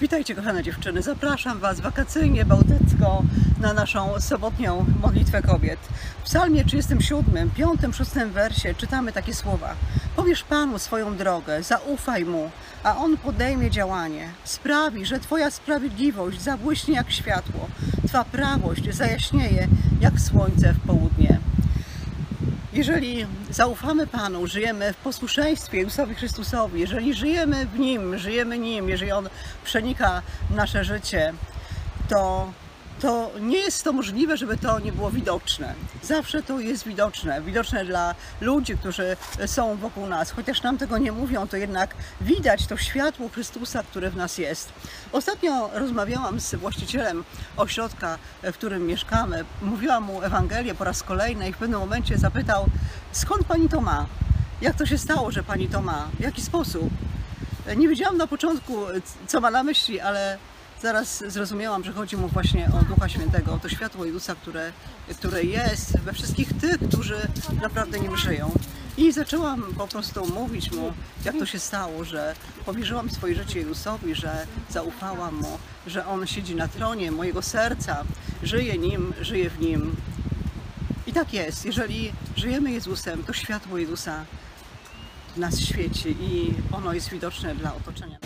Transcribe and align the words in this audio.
Witajcie 0.00 0.34
kochane 0.34 0.62
dziewczyny, 0.62 1.02
zapraszam 1.02 1.58
Was 1.58 1.80
wakacyjnie, 1.80 2.44
bałtycko 2.44 3.22
na 3.60 3.72
naszą 3.72 4.20
sobotnią 4.20 4.86
modlitwę 5.02 5.42
kobiet. 5.42 5.80
W 6.20 6.22
psalmie 6.22 6.64
37, 6.64 7.50
5, 7.50 7.80
6 7.92 8.10
wersie 8.32 8.74
czytamy 8.74 9.12
takie 9.12 9.34
słowa. 9.34 9.74
Powiesz 10.16 10.42
Panu 10.42 10.78
swoją 10.78 11.16
drogę, 11.16 11.62
zaufaj 11.62 12.24
Mu, 12.24 12.50
a 12.84 12.96
On 12.96 13.16
podejmie 13.16 13.70
działanie. 13.70 14.28
Sprawi, 14.44 15.06
że 15.06 15.20
Twoja 15.20 15.50
sprawiedliwość 15.50 16.40
zabłyśnie 16.40 16.94
jak 16.94 17.10
światło, 17.10 17.68
Twa 18.08 18.24
prawość 18.24 18.94
zajaśnieje 18.94 19.68
jak 20.00 20.20
słońce 20.20 20.72
w 20.72 20.86
południe. 20.86 21.38
Jeżeli 22.72 23.26
zaufamy 23.50 24.06
Panu, 24.06 24.46
żyjemy 24.46 24.92
w 24.92 24.96
posłuszeństwie 24.96 25.78
Jezusowi 25.78 26.14
Chrystusowi, 26.14 26.80
jeżeli 26.80 27.14
żyjemy 27.14 27.66
w 27.66 27.78
Nim, 27.78 28.18
żyjemy 28.18 28.58
Nim, 28.58 28.88
jeżeli 28.88 29.12
On 29.12 29.28
przenika 29.64 30.22
nasze 30.50 30.84
życie, 30.84 31.32
to, 32.08 32.52
to 33.00 33.30
nie 33.40 33.58
jest 33.58 33.84
to 33.84 33.92
możliwe, 33.92 34.36
żeby 34.36 34.56
to 34.56 34.78
nie 34.78 34.92
było 34.92 35.10
widoczne. 35.10 35.74
Zawsze 36.02 36.42
to 36.42 36.60
jest 36.60 36.86
widoczne, 36.86 37.42
widoczne 37.42 37.84
dla 37.84 38.14
ludzi, 38.40 38.76
którzy 38.76 39.16
są 39.46 39.76
wokół 39.76 40.06
nas. 40.06 40.30
Chociaż 40.30 40.62
nam 40.62 40.78
tego 40.78 40.98
nie 40.98 41.12
mówią, 41.12 41.48
to 41.48 41.56
jednak 41.56 41.94
widać 42.20 42.66
to 42.66 42.76
światło 42.76 43.28
Chrystusa, 43.28 43.82
które 43.82 44.10
w 44.10 44.16
nas 44.16 44.38
jest. 44.38 44.72
Ostatnio 45.12 45.70
rozmawiałam 45.72 46.40
z 46.40 46.54
właścicielem 46.54 47.24
ośrodka, 47.56 48.18
w 48.42 48.52
którym 48.52 48.86
mieszkamy. 48.86 49.44
Mówiłam 49.62 50.04
mu 50.04 50.22
Ewangelię 50.22 50.74
po 50.74 50.84
raz 50.84 51.02
kolejny 51.02 51.48
i 51.48 51.52
w 51.52 51.56
pewnym 51.56 51.80
momencie 51.80 52.18
zapytał, 52.18 52.66
skąd 53.12 53.44
pani 53.44 53.68
to 53.68 53.80
ma? 53.80 54.06
Jak 54.60 54.76
to 54.76 54.86
się 54.86 54.98
stało, 54.98 55.30
że 55.30 55.42
pani 55.42 55.68
to 55.68 55.82
ma? 55.82 56.08
W 56.18 56.20
jaki 56.20 56.42
sposób? 56.42 56.90
Nie 57.76 57.88
wiedziałam 57.88 58.16
na 58.16 58.26
początku, 58.26 58.74
co 59.26 59.40
ma 59.40 59.50
na 59.50 59.62
myśli, 59.62 60.00
ale 60.00 60.38
zaraz 60.82 61.24
zrozumiałam, 61.26 61.84
że 61.84 61.92
chodzi 61.92 62.16
mu 62.16 62.28
właśnie 62.28 62.68
o 62.80 62.84
Ducha 62.84 63.08
Świętego, 63.08 63.54
o 63.54 63.58
to 63.58 63.68
światło 63.68 64.04
Jezusa, 64.04 64.34
które, 64.34 64.72
które 65.18 65.42
jest 65.42 65.98
we 65.98 66.12
wszystkich 66.12 66.48
tych, 66.60 66.78
którzy 66.88 67.16
naprawdę 67.62 68.00
nim 68.00 68.16
żyją. 68.16 68.50
I 68.96 69.12
zaczęłam 69.12 69.62
po 69.78 69.88
prostu 69.88 70.26
mówić 70.34 70.72
mu, 70.72 70.92
jak 71.24 71.38
to 71.38 71.46
się 71.46 71.58
stało, 71.58 72.04
że 72.04 72.34
powierzyłam 72.66 73.10
swoje 73.10 73.34
życie 73.34 73.58
Jezusowi, 73.58 74.14
że 74.14 74.46
zaufałam 74.70 75.34
mu, 75.34 75.58
że 75.86 76.06
On 76.06 76.26
siedzi 76.26 76.54
na 76.54 76.68
tronie 76.68 77.10
mojego 77.10 77.42
serca, 77.42 78.04
żyje 78.42 78.78
nim, 78.78 79.14
żyje 79.20 79.50
w 79.50 79.60
nim. 79.60 79.96
I 81.06 81.12
tak 81.12 81.32
jest, 81.32 81.64
jeżeli 81.64 82.12
żyjemy 82.36 82.70
Jezusem, 82.72 83.24
to 83.24 83.32
światło 83.32 83.78
Jezusa 83.78 84.24
w 85.34 85.38
nas 85.38 85.60
świeci 85.60 86.16
i 86.20 86.54
ono 86.72 86.92
jest 86.92 87.10
widoczne 87.10 87.54
dla 87.54 87.74
otoczenia. 87.74 88.18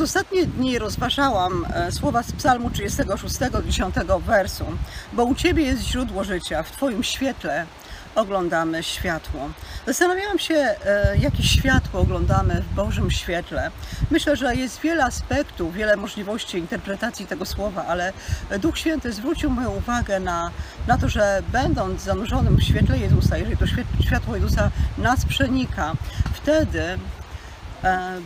Przez 0.00 0.16
ostatnie 0.16 0.46
dni 0.46 0.78
rozważałam 0.78 1.66
e, 1.74 1.92
słowa 1.92 2.22
z 2.22 2.32
Psalmu 2.32 2.70
36, 2.70 3.36
10 3.66 3.94
wersu, 4.26 4.64
bo 5.12 5.24
u 5.24 5.34
Ciebie 5.34 5.62
jest 5.62 5.82
źródło 5.82 6.24
życia, 6.24 6.62
w 6.62 6.70
Twoim 6.70 7.02
świetle 7.02 7.66
oglądamy 8.14 8.82
światło. 8.82 9.48
Zastanawiałam 9.86 10.38
się, 10.38 10.54
e, 10.54 10.76
jakie 11.18 11.42
światło 11.42 12.00
oglądamy 12.00 12.62
w 12.62 12.74
Bożym 12.74 13.10
świetle. 13.10 13.70
Myślę, 14.10 14.36
że 14.36 14.56
jest 14.56 14.80
wiele 14.80 15.04
aspektów, 15.04 15.74
wiele 15.74 15.96
możliwości 15.96 16.58
interpretacji 16.58 17.26
tego 17.26 17.46
słowa, 17.46 17.84
ale 17.86 18.12
Duch 18.58 18.78
Święty 18.78 19.12
zwrócił 19.12 19.50
moją 19.50 19.70
uwagę 19.70 20.20
na, 20.20 20.50
na 20.86 20.98
to, 20.98 21.08
że 21.08 21.42
będąc 21.52 22.02
zanurzonym 22.02 22.56
w 22.56 22.62
świetle 22.62 22.98
Jezusa, 22.98 23.38
jeżeli 23.38 23.56
to 23.56 23.66
światło 24.04 24.36
Jezusa 24.36 24.70
nas 24.98 25.26
przenika, 25.26 25.92
wtedy 26.34 26.98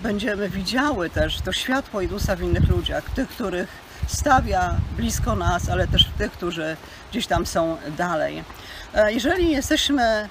będziemy 0.02 0.48
widziały 0.48 1.10
też 1.10 1.40
to 1.40 1.52
światło 1.52 2.00
Jezusa 2.00 2.36
w 2.36 2.42
innych 2.42 2.68
ludziach, 2.68 3.10
tych, 3.10 3.28
których 3.28 3.68
stawia 4.06 4.76
blisko 4.96 5.34
nas, 5.34 5.68
ale 5.68 5.86
też 5.86 6.10
tych, 6.18 6.32
którzy 6.32 6.76
gdzieś 7.10 7.26
tam 7.26 7.46
są 7.46 7.76
dalej. 7.96 8.44
E, 8.94 9.12
jeżeli 9.12 9.50
jesteśmy 9.50 10.02
e, 10.02 10.28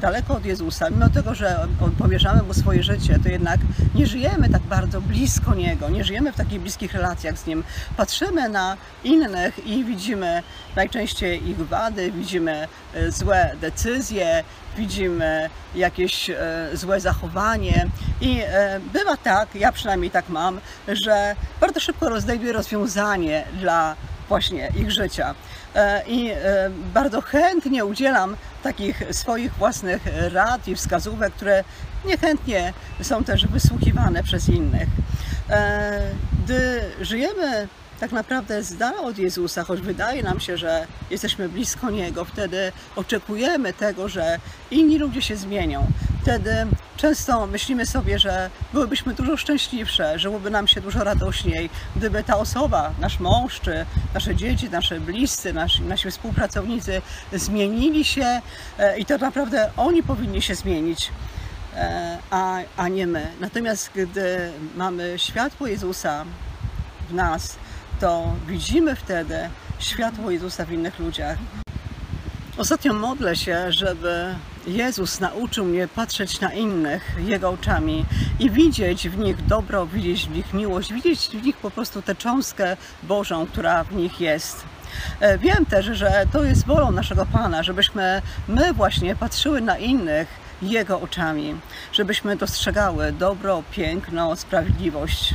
daleko 0.00 0.34
od 0.34 0.44
Jezusa, 0.44 0.90
mimo 0.90 1.08
tego, 1.08 1.34
że 1.34 1.68
powierzamy 1.98 2.42
Mu 2.42 2.54
swoje 2.54 2.82
życie, 2.82 3.18
to 3.22 3.28
jednak 3.28 3.60
nie 3.94 4.06
żyjemy 4.06 4.48
tak 4.48 4.62
bardzo 4.62 5.00
blisko 5.00 5.54
Niego, 5.54 5.88
nie 5.88 6.04
żyjemy 6.04 6.32
w 6.32 6.36
takich 6.36 6.60
bliskich 6.60 6.92
relacjach 6.92 7.38
z 7.38 7.46
Nim. 7.46 7.64
Patrzymy 7.96 8.48
na 8.48 8.76
innych 9.04 9.66
i 9.66 9.84
widzimy 9.84 10.42
najczęściej 10.76 11.48
ich 11.48 11.56
wady, 11.56 12.12
widzimy 12.12 12.68
e, 12.94 13.10
złe 13.10 13.56
decyzje, 13.60 14.44
widzimy 14.76 15.50
jakieś 15.74 16.30
złe 16.72 17.00
zachowanie 17.00 17.86
i 18.20 18.42
bywa 18.92 19.16
tak, 19.16 19.54
ja 19.54 19.72
przynajmniej 19.72 20.10
tak 20.10 20.28
mam, 20.28 20.60
że 20.88 21.36
bardzo 21.60 21.80
szybko 21.80 22.08
rozdejduję 22.08 22.52
rozwiązanie 22.52 23.44
dla 23.60 23.96
właśnie 24.28 24.72
ich 24.76 24.90
życia. 24.90 25.34
E, 25.74 26.02
I 26.06 26.30
e, 26.30 26.70
bardzo 26.94 27.20
chętnie 27.20 27.84
udzielam 27.84 28.36
takich 28.62 29.02
swoich 29.10 29.54
własnych 29.54 30.02
rad 30.32 30.68
i 30.68 30.74
wskazówek, 30.74 31.34
które 31.34 31.64
niechętnie 32.04 32.72
są 33.02 33.24
też 33.24 33.46
wysłuchiwane 33.46 34.22
przez 34.22 34.48
innych. 34.48 34.88
E, 35.50 36.00
gdy 36.44 36.80
żyjemy 37.00 37.68
tak 38.00 38.12
naprawdę 38.12 38.62
z 38.62 38.76
dala 38.76 39.00
od 39.00 39.18
Jezusa, 39.18 39.64
choć 39.64 39.80
wydaje 39.80 40.22
nam 40.22 40.40
się, 40.40 40.56
że 40.56 40.86
jesteśmy 41.10 41.48
blisko 41.48 41.90
Niego, 41.90 42.24
wtedy 42.24 42.72
oczekujemy 42.96 43.72
tego, 43.72 44.08
że 44.08 44.38
inni 44.70 44.98
ludzie 44.98 45.22
się 45.22 45.36
zmienią. 45.36 45.86
Wtedy 46.22 46.66
często 47.02 47.46
myślimy 47.46 47.86
sobie, 47.86 48.18
że 48.18 48.50
byłybyśmy 48.72 49.14
dużo 49.14 49.36
szczęśliwsze, 49.36 50.18
żyłoby 50.18 50.50
nam 50.50 50.68
się 50.68 50.80
dużo 50.80 51.04
radośniej, 51.04 51.70
gdyby 51.96 52.24
ta 52.24 52.38
osoba, 52.38 52.92
nasz 53.00 53.20
mąż, 53.20 53.60
czy 53.60 53.86
nasze 54.14 54.36
dzieci, 54.36 54.70
nasze 54.70 55.00
bliscy, 55.00 55.52
nasi, 55.52 55.82
nasi 55.82 56.10
współpracownicy 56.10 57.02
zmienili 57.32 58.04
się 58.04 58.40
e, 58.78 58.98
i 58.98 59.04
to 59.04 59.18
naprawdę 59.18 59.70
oni 59.76 60.02
powinni 60.02 60.42
się 60.42 60.54
zmienić. 60.54 61.10
E, 61.76 62.18
a, 62.30 62.58
a 62.76 62.88
nie 62.88 63.06
my. 63.06 63.26
Natomiast 63.40 63.90
gdy 63.94 64.52
mamy 64.76 65.14
światło 65.16 65.66
Jezusa 65.66 66.24
w 67.08 67.14
nas, 67.14 67.56
to 68.00 68.34
widzimy 68.48 68.96
wtedy 68.96 69.50
światło 69.78 70.30
Jezusa 70.30 70.64
w 70.64 70.72
innych 70.72 70.98
ludziach. 70.98 71.38
Ostatnio 72.56 72.92
modlę 72.92 73.36
się, 73.36 73.72
żeby 73.72 74.34
Jezus 74.66 75.20
nauczył 75.20 75.64
mnie 75.64 75.88
patrzeć 75.88 76.40
na 76.40 76.52
innych 76.52 77.16
Jego 77.18 77.50
oczami 77.50 78.04
i 78.38 78.50
widzieć 78.50 79.08
w 79.08 79.18
nich 79.18 79.46
dobro, 79.46 79.86
widzieć 79.86 80.26
w 80.26 80.30
nich 80.30 80.54
miłość, 80.54 80.92
widzieć 80.92 81.28
w 81.28 81.42
nich 81.42 81.56
po 81.56 81.70
prostu 81.70 82.02
tę 82.02 82.14
cząstkę 82.14 82.76
Bożą, 83.02 83.46
która 83.46 83.84
w 83.84 83.94
nich 83.94 84.20
jest. 84.20 84.64
E, 85.20 85.38
wiem 85.38 85.66
też, 85.66 85.86
że 85.86 86.26
to 86.32 86.44
jest 86.44 86.66
wolą 86.66 86.92
naszego 86.92 87.26
Pana, 87.26 87.62
żebyśmy 87.62 88.22
my 88.48 88.72
właśnie 88.72 89.16
patrzyły 89.16 89.60
na 89.60 89.78
innych 89.78 90.28
Jego 90.62 91.00
oczami, 91.00 91.54
żebyśmy 91.92 92.36
dostrzegały 92.36 93.12
dobro, 93.12 93.62
piękno, 93.70 94.36
sprawiedliwość 94.36 95.34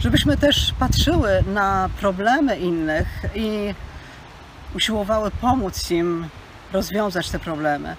żebyśmy 0.00 0.36
też 0.36 0.74
patrzyły 0.78 1.44
na 1.54 1.90
problemy 2.00 2.58
innych 2.58 3.08
i 3.34 3.74
usiłowały 4.74 5.30
pomóc 5.30 5.90
im 5.90 6.28
rozwiązać 6.72 7.30
te 7.30 7.38
problemy. 7.38 7.96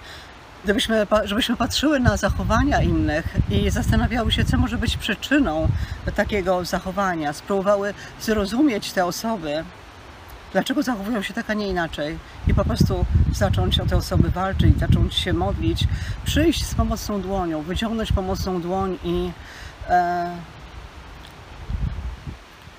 Gdybyśmy, 0.64 1.06
żebyśmy 1.24 1.56
patrzyły 1.56 2.00
na 2.00 2.16
zachowania 2.16 2.82
innych 2.82 3.24
i 3.50 3.70
zastanawiały 3.70 4.32
się, 4.32 4.44
co 4.44 4.56
może 4.56 4.78
być 4.78 4.96
przyczyną 4.96 5.68
takiego 6.14 6.64
zachowania, 6.64 7.32
spróbowały 7.32 7.94
zrozumieć 8.20 8.92
te 8.92 9.04
osoby, 9.04 9.64
dlaczego 10.52 10.82
zachowują 10.82 11.22
się 11.22 11.34
tak, 11.34 11.50
a 11.50 11.54
nie 11.54 11.68
inaczej 11.68 12.18
i 12.46 12.54
po 12.54 12.64
prostu 12.64 13.06
zacząć 13.32 13.80
o 13.80 13.86
te 13.86 13.96
osoby 13.96 14.30
walczyć, 14.30 14.78
zacząć 14.78 15.14
się 15.14 15.32
modlić, 15.32 15.84
przyjść 16.24 16.66
z 16.66 16.74
pomocną 16.74 17.20
dłonią, 17.20 17.62
wyciągnąć 17.62 18.12
pomocną 18.12 18.60
dłoń 18.60 18.98
i 19.04 19.30
e, 19.88 20.30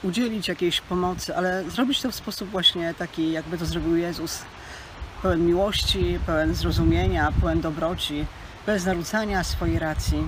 udzielić 0.03 0.47
jakiejś 0.47 0.81
pomocy, 0.81 1.35
ale 1.35 1.69
zrobić 1.69 2.01
to 2.01 2.11
w 2.11 2.15
sposób 2.15 2.49
właśnie 2.49 2.93
taki, 2.93 3.31
jakby 3.31 3.57
to 3.57 3.65
zrobił 3.65 3.95
Jezus. 3.95 4.41
Pełen 5.21 5.45
miłości, 5.45 6.19
pełen 6.25 6.55
zrozumienia, 6.55 7.31
pełen 7.41 7.61
dobroci, 7.61 8.25
bez 8.65 8.85
narzucania 8.85 9.43
swojej 9.43 9.79
racji. 9.79 10.23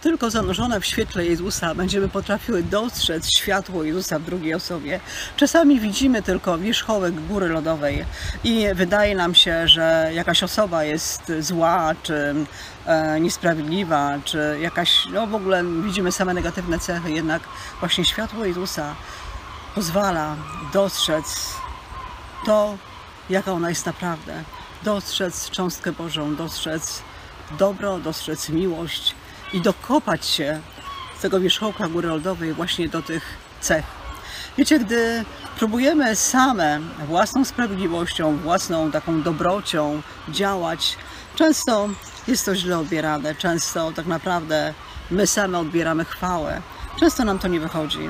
Tylko 0.00 0.30
zanurzone 0.30 0.80
w 0.80 0.86
świetle 0.86 1.26
Jezusa 1.26 1.74
będziemy 1.74 2.08
potrafiły 2.08 2.62
dostrzec 2.62 3.36
światło 3.36 3.84
Jezusa 3.84 4.18
w 4.18 4.22
drugiej 4.22 4.54
osobie. 4.54 5.00
Czasami 5.36 5.80
widzimy 5.80 6.22
tylko 6.22 6.58
wierzchołek 6.58 7.26
góry 7.26 7.48
lodowej 7.48 8.04
i 8.44 8.66
wydaje 8.74 9.14
nam 9.14 9.34
się, 9.34 9.68
że 9.68 10.10
jakaś 10.14 10.42
osoba 10.42 10.84
jest 10.84 11.32
zła, 11.40 11.94
czy 12.02 12.34
e, 12.86 13.20
niesprawiedliwa, 13.20 14.18
czy 14.24 14.58
jakaś, 14.60 15.06
no 15.12 15.26
w 15.26 15.34
ogóle 15.34 15.64
widzimy 15.84 16.12
same 16.12 16.34
negatywne 16.34 16.78
cechy, 16.78 17.10
jednak 17.10 17.42
właśnie 17.80 18.04
światło 18.04 18.44
Jezusa 18.44 18.94
pozwala 19.74 20.36
dostrzec 20.72 21.54
to, 22.46 22.76
jaka 23.30 23.52
ona 23.52 23.68
jest 23.68 23.86
naprawdę. 23.86 24.42
dostrzec 24.82 25.50
cząstkę 25.50 25.92
Bożą, 25.92 26.36
dostrzec 26.36 27.02
dobro, 27.58 27.98
dostrzec 27.98 28.48
miłość 28.48 29.14
i 29.52 29.60
dokopać 29.60 30.26
się 30.26 30.60
z 31.18 31.20
tego 31.20 31.40
wierzchołka 31.40 31.88
góry 31.88 32.08
lodowej 32.08 32.52
właśnie 32.52 32.88
do 32.88 33.02
tych 33.02 33.22
cech. 33.60 33.84
Wiecie, 34.58 34.78
gdy 34.78 35.24
próbujemy 35.58 36.16
same 36.16 36.80
własną 37.06 37.44
sprawiedliwością, 37.44 38.36
własną 38.36 38.90
taką 38.90 39.22
dobrocią 39.22 40.02
działać, 40.28 40.96
często 41.36 41.88
jest 42.28 42.46
to 42.46 42.54
źle 42.54 42.78
odbierane, 42.78 43.34
często 43.34 43.92
tak 43.92 44.06
naprawdę 44.06 44.74
my 45.10 45.26
same 45.26 45.58
odbieramy 45.58 46.04
chwałę. 46.04 46.62
Często 47.00 47.24
nam 47.24 47.38
to 47.38 47.48
nie 47.48 47.60
wychodzi, 47.60 48.08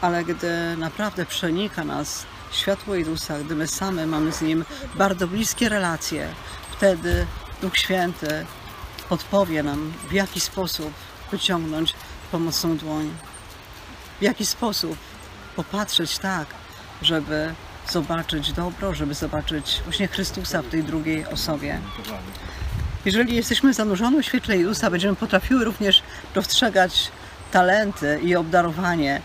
ale 0.00 0.24
gdy 0.24 0.76
naprawdę 0.76 1.26
przenika 1.26 1.84
nas 1.84 2.26
światło 2.52 2.94
Jezusa, 2.94 3.38
gdy 3.38 3.54
my 3.54 3.68
same 3.68 4.06
mamy 4.06 4.32
z 4.32 4.42
Nim 4.42 4.64
bardzo 4.94 5.26
bliskie 5.26 5.68
relacje, 5.68 6.28
wtedy 6.72 7.26
Duch 7.62 7.78
Święty 7.78 8.46
podpowie 9.08 9.62
nam, 9.62 9.92
w 10.08 10.12
jaki 10.12 10.40
sposób 10.40 10.92
wyciągnąć 11.30 11.94
pomocną 12.32 12.76
dłoń, 12.76 13.10
w 14.20 14.22
jaki 14.22 14.46
sposób 14.46 14.96
popatrzeć 15.56 16.18
tak, 16.18 16.46
żeby 17.02 17.54
zobaczyć 17.90 18.52
dobro, 18.52 18.94
żeby 18.94 19.14
zobaczyć 19.14 19.80
właśnie 19.84 20.08
Chrystusa 20.08 20.62
w 20.62 20.68
tej 20.68 20.84
drugiej 20.84 21.26
osobie. 21.26 21.80
Jeżeli 23.04 23.36
jesteśmy 23.36 23.74
zanurzone 23.74 24.22
w 24.22 24.26
świetle 24.26 24.56
Jezusa, 24.56 24.90
będziemy 24.90 25.16
potrafiły 25.16 25.64
również 25.64 26.02
dostrzegać 26.34 27.10
talenty 27.52 28.20
i 28.22 28.36
obdarowanie, 28.36 29.20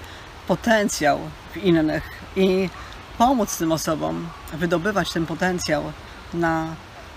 potencjał 0.48 1.20
w 1.54 1.58
innych 1.58 2.04
i 2.36 2.70
pomóc 3.18 3.58
tym 3.58 3.72
osobom 3.72 4.30
wydobywać 4.54 5.12
ten 5.12 5.26
potencjał 5.26 5.92
na 6.34 6.68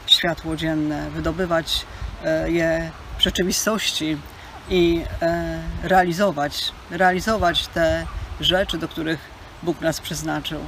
światło 0.06 0.56
dzienne, 0.56 1.10
wydobywać 1.10 1.86
je 2.46 2.90
w 3.18 3.22
rzeczywistości 3.22 4.16
i 4.70 5.04
e, 5.22 5.60
realizować, 5.82 6.72
realizować 6.90 7.66
te 7.66 8.06
rzeczy, 8.40 8.78
do 8.78 8.88
których 8.88 9.18
Bóg 9.62 9.80
nas 9.80 10.00
przeznaczył. 10.00 10.60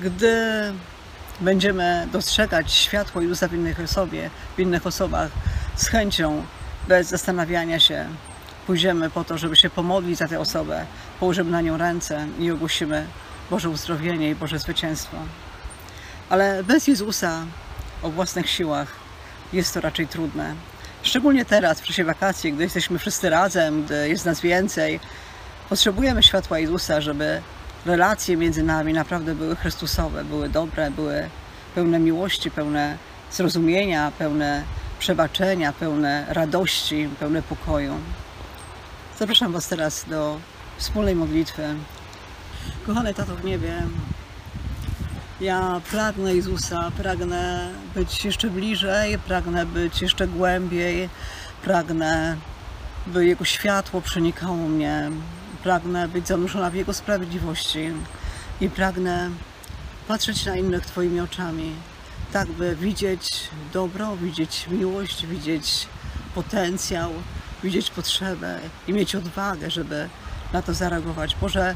Gdy 0.00 0.36
będziemy 1.40 2.08
dostrzegać 2.12 2.72
światło 2.72 3.22
Jezusa 3.22 3.48
w 3.48 3.54
innych 3.54 3.80
osobie, 3.80 4.30
w 4.56 4.60
innych 4.60 4.86
osobach 4.86 5.30
z 5.76 5.86
chęcią, 5.88 6.44
bez 6.88 7.08
zastanawiania 7.08 7.80
się, 7.80 8.06
pójdziemy 8.66 9.10
po 9.10 9.24
to, 9.24 9.38
żeby 9.38 9.56
się 9.56 9.70
pomodlić 9.70 10.18
za 10.18 10.28
tę 10.28 10.40
osobę, 10.40 10.86
położymy 11.20 11.50
na 11.50 11.60
nią 11.60 11.76
ręce 11.76 12.26
i 12.38 12.50
ogłosimy 12.50 13.06
Boże 13.50 13.70
uzdrowienie 13.70 14.30
i 14.30 14.34
Boże 14.34 14.58
zwycięstwo. 14.58 15.16
Ale 16.30 16.64
bez 16.64 16.86
Jezusa 16.86 17.46
o 18.02 18.10
własnych 18.10 18.50
siłach 18.50 19.01
jest 19.52 19.74
to 19.74 19.80
raczej 19.80 20.08
trudne. 20.08 20.54
Szczególnie 21.02 21.44
teraz, 21.44 21.80
w 21.80 21.84
czasie 21.84 22.04
wakacji, 22.04 22.52
gdy 22.52 22.62
jesteśmy 22.62 22.98
wszyscy 22.98 23.30
razem, 23.30 23.84
gdy 23.84 24.08
jest 24.08 24.24
nas 24.24 24.40
więcej, 24.40 25.00
potrzebujemy 25.68 26.22
światła 26.22 26.58
Jezusa, 26.58 27.00
żeby 27.00 27.42
relacje 27.86 28.36
między 28.36 28.62
nami 28.62 28.92
naprawdę 28.92 29.34
były 29.34 29.56
Chrystusowe, 29.56 30.24
były 30.24 30.48
dobre, 30.48 30.90
były 30.90 31.28
pełne 31.74 31.98
miłości, 31.98 32.50
pełne 32.50 32.96
zrozumienia, 33.32 34.12
pełne 34.18 34.62
przebaczenia, 34.98 35.72
pełne 35.72 36.26
radości, 36.28 37.08
pełne 37.20 37.42
pokoju. 37.42 37.94
Zapraszam 39.18 39.52
Was 39.52 39.68
teraz 39.68 40.04
do 40.08 40.38
wspólnej 40.76 41.14
modlitwy. 41.14 41.74
Kochany 42.86 43.14
Tato 43.14 43.36
w 43.36 43.44
niebie, 43.44 43.82
ja 45.42 45.80
pragnę 45.90 46.34
Jezusa, 46.34 46.90
pragnę 46.96 47.70
być 47.94 48.24
jeszcze 48.24 48.50
bliżej, 48.50 49.18
pragnę 49.18 49.66
być 49.66 50.02
jeszcze 50.02 50.28
głębiej, 50.28 51.08
pragnę, 51.64 52.36
by 53.06 53.26
Jego 53.26 53.44
światło 53.44 54.00
przenikało 54.00 54.56
mnie, 54.56 55.10
pragnę 55.62 56.08
być 56.08 56.28
zanurzona 56.28 56.70
w 56.70 56.74
Jego 56.74 56.92
sprawiedliwości 56.92 57.90
i 58.60 58.70
pragnę 58.70 59.30
patrzeć 60.08 60.46
na 60.46 60.56
innych 60.56 60.86
Twoimi 60.86 61.20
oczami, 61.20 61.72
tak 62.32 62.48
by 62.48 62.76
widzieć 62.76 63.48
dobro, 63.72 64.16
widzieć 64.16 64.66
miłość, 64.70 65.26
widzieć 65.26 65.88
potencjał, 66.34 67.10
widzieć 67.62 67.90
potrzebę 67.90 68.60
i 68.88 68.92
mieć 68.92 69.14
odwagę, 69.14 69.70
żeby 69.70 70.08
na 70.52 70.62
to 70.62 70.74
zareagować. 70.74 71.36
Boże, 71.40 71.74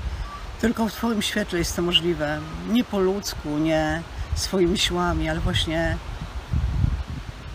tylko 0.61 0.89
w 0.89 0.93
Twoim 0.93 1.23
świetle 1.23 1.59
jest 1.59 1.77
to 1.77 1.83
możliwe. 1.83 2.41
Nie 2.69 2.85
po 2.85 2.99
ludzku, 2.99 3.59
nie 3.59 4.03
swoimi 4.35 4.79
siłami, 4.79 5.29
ale 5.29 5.41
właśnie 5.41 5.97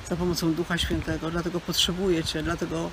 za 0.10 0.16
pomocą 0.16 0.54
Ducha 0.54 0.78
Świętego. 0.78 1.32
Dlatego 1.32 1.60
potrzebuję 1.60 2.24
Cię, 2.24 2.44
dlatego 2.44 2.90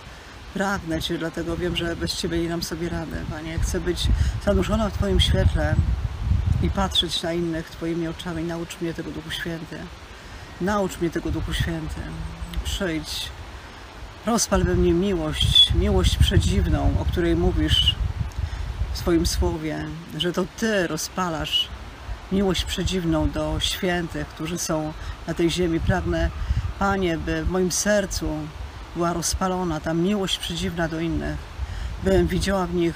pragnę 0.54 1.02
Cię, 1.02 1.18
dlatego 1.18 1.56
wiem, 1.56 1.76
że 1.76 1.96
bez 1.96 2.16
Ciebie 2.16 2.38
nie 2.42 2.48
dam 2.48 2.62
sobie 2.62 2.88
rady. 2.88 3.16
Panie, 3.30 3.58
chcę 3.58 3.80
być 3.80 4.06
zanurzona 4.44 4.90
w 4.90 4.92
Twoim 4.92 5.20
świetle 5.20 5.74
i 6.62 6.70
patrzeć 6.70 7.22
na 7.22 7.32
innych 7.32 7.70
Twoimi 7.70 8.08
oczami. 8.08 8.44
Naucz 8.44 8.80
mnie 8.80 8.94
tego 8.94 9.10
Duchu 9.10 9.30
Święty. 9.30 9.78
Naucz 10.60 11.00
mnie 11.00 11.10
tego 11.10 11.30
Duchu 11.30 11.52
Święty. 11.52 12.00
Przyjdź. 12.64 13.28
Rozpal 14.26 14.64
we 14.64 14.74
mnie 14.74 14.92
miłość, 14.92 15.74
miłość 15.74 16.16
przedziwną, 16.16 16.94
o 17.00 17.04
której 17.04 17.36
mówisz 17.36 17.94
w 19.08 19.10
swoim 19.10 19.26
słowie, 19.26 19.86
że 20.18 20.32
to 20.32 20.44
Ty 20.56 20.86
rozpalasz 20.86 21.68
miłość 22.32 22.64
przedziwną 22.64 23.30
do 23.30 23.60
świętych, 23.60 24.26
którzy 24.26 24.58
są 24.58 24.92
na 25.26 25.34
tej 25.34 25.50
ziemi. 25.50 25.80
Pragnę, 25.80 26.30
Panie, 26.78 27.18
by 27.18 27.44
w 27.44 27.50
moim 27.50 27.72
sercu 27.72 28.28
była 28.96 29.12
rozpalona 29.12 29.80
ta 29.80 29.94
miłość 29.94 30.38
przedziwna 30.38 30.88
do 30.88 31.00
innych, 31.00 31.36
bym 32.04 32.26
widziała 32.26 32.66
w 32.66 32.74
nich 32.74 32.94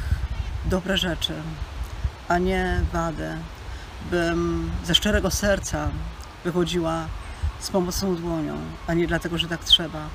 dobre 0.65 0.99
rzeczy, 0.99 1.33
a 2.29 2.39
nie 2.39 2.81
wadę, 2.93 3.39
bym 4.11 4.71
ze 4.85 4.95
szczerego 4.95 5.31
serca 5.31 5.89
wychodziła 6.45 7.07
z 7.61 7.71
pomocną 7.71 8.17
dłonią, 8.17 8.57
a 8.87 8.95
nie 8.95 9.07
dlatego, 9.07 9.39
że 9.39 9.49
tak 9.49 9.65
trzeba. 9.65 10.09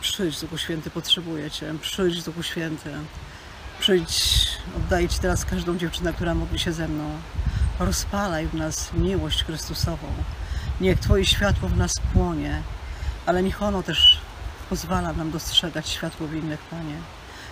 Przyjdź, 0.00 0.40
Duchu 0.40 0.58
Święty, 0.58 0.90
potrzebuję 0.90 1.50
Cię. 1.50 1.74
Przyjdź, 1.80 2.22
Duchu 2.22 2.42
Święty. 2.42 2.90
Przyjdź, 3.80 4.48
oddaję 4.76 5.08
Ci 5.08 5.18
teraz 5.18 5.44
każdą 5.44 5.78
dziewczynę, 5.78 6.12
która 6.12 6.34
modli 6.34 6.58
się 6.58 6.72
ze 6.72 6.88
mną. 6.88 7.04
Rozpalaj 7.78 8.46
w 8.46 8.54
nas 8.54 8.92
miłość 8.92 9.44
Chrystusową. 9.44 10.06
Niech 10.80 11.00
Twoje 11.00 11.24
światło 11.24 11.68
w 11.68 11.76
nas 11.76 11.94
płonie, 12.12 12.62
ale 13.26 13.42
niech 13.42 13.62
ono 13.62 13.82
też 13.82 14.20
pozwala 14.70 15.12
nam 15.12 15.30
dostrzegać 15.30 15.88
światło 15.88 16.26
w 16.26 16.34
innych, 16.34 16.60
Panie. 16.60 16.96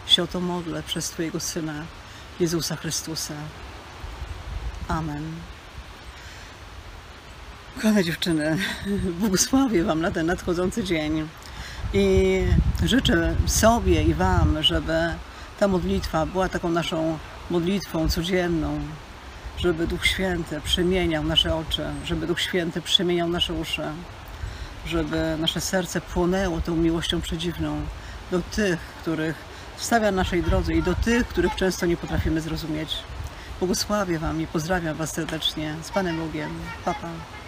Się 0.07 0.23
o 0.23 0.27
to 0.27 0.41
modlę 0.41 0.83
przez 0.83 1.11
Twojego 1.11 1.41
Syna, 1.41 1.85
Jezusa 2.41 2.77
Chrystusa. 2.77 3.35
Amen. 4.89 5.23
Kochane 7.75 8.05
dziewczyny, 8.05 8.59
błogosławię 9.21 9.85
Wam 9.85 10.01
na 10.01 10.11
ten 10.11 10.27
nadchodzący 10.27 10.85
dzień 10.85 11.29
i 11.95 12.41
życzę 12.85 13.35
sobie 13.47 14.03
i 14.03 14.15
Wam, 14.15 14.63
żeby 14.63 15.15
ta 15.63 15.69
modlitwa 15.69 16.27
była 16.27 16.49
taką 16.49 16.69
naszą 16.69 17.19
modlitwą 17.51 18.09
codzienną, 18.09 18.81
żeby 19.59 19.87
Duch 19.87 20.07
Święty 20.07 20.61
przemieniał 20.61 21.25
nasze 21.25 21.57
oczy, 21.57 21.85
żeby 22.05 22.27
Duch 22.27 22.41
Święty 22.41 22.83
przemieniał 22.83 23.29
nasze 23.29 23.53
uszy, 23.53 23.83
żeby 24.87 25.37
nasze 25.39 25.61
serce 25.61 26.01
płonęło 26.01 26.61
tą 26.61 26.77
miłością 26.77 27.21
przedziwną 27.21 27.81
do 28.31 28.41
tych, 28.41 28.81
których 28.81 29.37
stawia 29.77 30.11
na 30.11 30.17
naszej 30.17 30.43
drodze 30.43 30.73
i 30.73 30.83
do 30.83 30.95
tych, 30.95 31.29
których 31.29 31.55
często 31.55 31.87
nie 31.87 31.97
potrafimy 31.97 32.41
zrozumieć. 32.41 32.97
Błogosławię 33.59 34.19
Wam 34.19 34.41
i 34.41 34.47
pozdrawiam 34.47 34.97
Was 34.97 35.13
serdecznie. 35.13 35.75
Z 35.83 35.91
Panem 35.91 36.19
Bogiem. 36.19 36.51
Papa. 36.85 37.01
Pa. 37.01 37.42